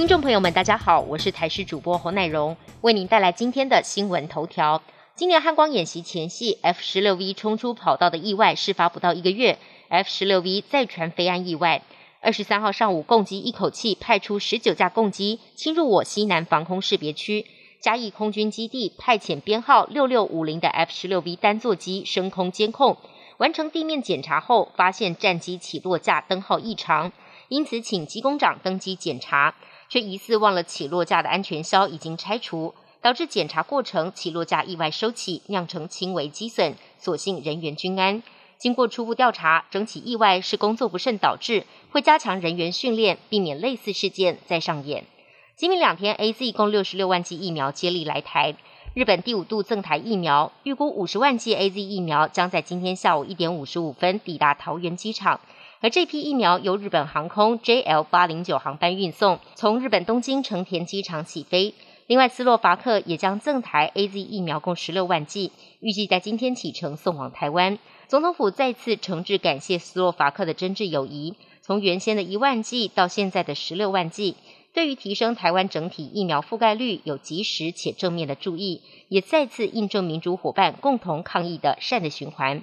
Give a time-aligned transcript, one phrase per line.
[0.00, 4.82] 听众朋友们，大家好，我是台视主播侯乃荣，为您带来今天的新闻头条。
[5.14, 9.58] 今年汉光演习前夕，F 十六 V 冲出跑道的意外事发不到一个月
[9.90, 11.82] ，F 十六 V 再传飞安意外。
[12.22, 17.44] 二十三号上午，共机一口气派出十九架共机侵入我西南防空识别区，
[17.78, 22.96] 嘉义空军基地派遣编号六六五零的 F 十六 V 单座机升空监控，
[23.36, 27.12] 完成地面检查后，发现战机起落架灯号异常，
[27.48, 29.54] 因此请机工长登机检查。
[29.90, 38.22] 却疑似忘了起落架的安全销已经拆除，导致检查过程起落架意外收起，酿成轻微积损，所幸人员均安。
[38.56, 45.04] 经过初步调查，整起意外是工作不慎导致，会加强人员训练，避免类似事件再上演。
[45.56, 48.54] 今明两天，A Z 共六十六万剂疫苗接力来台，
[48.94, 55.40] 日本第五度赠台疫苗，预估五十万剂 A Z 疫苗将在今天下午一点五十五分抵达桃园机场。
[55.82, 61.72] 而这批疫苗由日本航空 JL 八零九航班运送，从日本东京成田机场起飞。
[62.06, 67.78] 另外，斯洛伐克也将赠台 AZ 疫苗共十六万剂，预计在今天启程送往台湾。
[68.08, 74.36] 总统府再次诚挚感谢斯洛伐克的真挚友谊，从原先的一万剂到现在的十六万剂，
[74.74, 82.62] 对于提升台湾整体疫苗覆盖率有及时且正面的注意，也再次印证民主伙伴共同抗疫的善的循环。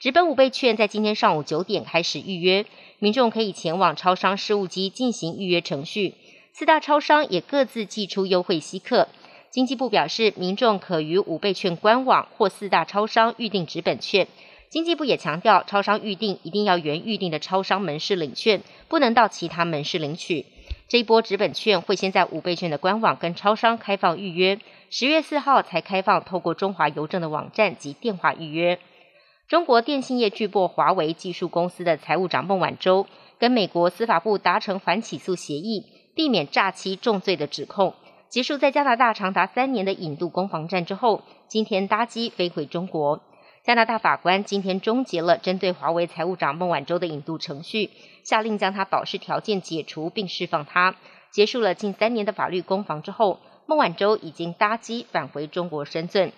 [0.00, 2.66] 直奔五倍券在今天上午九点开始预约，
[3.00, 6.14] 民众可以前往超商事务机进行预约程序。
[6.52, 9.08] 四大超商也各自寄出优惠稀客。
[9.50, 14.28] 经济部表示，民众可于五倍券官网或四大超商预定纸本券。
[14.68, 20.46] 经济部也强调，超商预定一定要原预定的超商门市领券，不能到其他门市领取。
[20.86, 24.60] 这一波纸本券会先在五倍券的官网跟超商开放预约，
[24.90, 28.78] 十月四号才开放透过中华邮政的网站及电话预约。
[29.48, 33.06] 中国电信业巨擘华为技术公司的财务长孟晚舟
[33.38, 37.94] 跟美国司法部达成反起诉协议，避免诈欺重罪的指控。
[38.28, 43.22] 结束在加拿大长达三年的引渡攻防战之后，今天搭机飞回中国。
[43.64, 47.88] 加拿大法官今天终结了针对华为财务长孟晚舟的引渡程序，
[48.24, 50.96] 下令将他保释条件解除并释放他。
[51.32, 56.32] 结束了近三年的法律攻防之后，孟晚舟已经搭机返回中国深圳。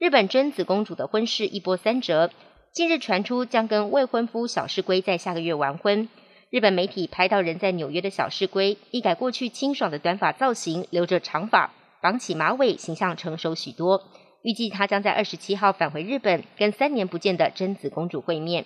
[0.00, 2.30] 日本贞子公主的婚事一波三折。
[2.72, 6.08] 近日传出将跟未婚夫小室圭在下个月完婚。
[6.50, 14.02] 日本媒体拍到人在纽约的小室圭，一改过去清爽的短发造型，留着长发，绑起马尾，形象成熟许多。
[14.42, 18.64] 预计他将在二十七号返回日本，跟三年不见的贞子公主会面。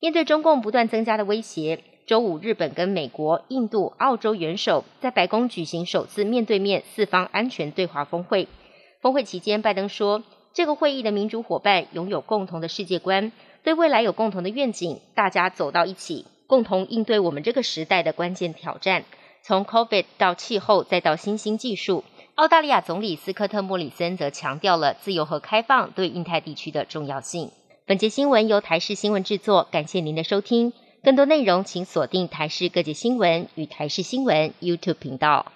[0.00, 8.48] 面对中共不断增加的威胁，周五日本跟美国、印度、澳洲元首在白宫举行首次面对面四方安全对话峰会。
[9.02, 10.22] 峰会期间，拜登说。
[10.56, 13.30] 这个会议的民主伙伴拥有共同的世界观，
[13.62, 19.04] 对未来有共同的愿景，大家走到一起，共同应对我们这个时代的关键挑战。
[19.42, 22.04] 从 COVID 到气候，再到新兴技术，
[22.36, 27.50] 澳大利亚总理斯科特·莫里森则强调了自由和开放对印太地区的重要性。
[27.84, 30.72] 本节新闻由台视新闻制作，感谢您的收听。
[31.02, 35.52] 更多内容请锁定台视各界新闻与台视新闻 YouTube 频道。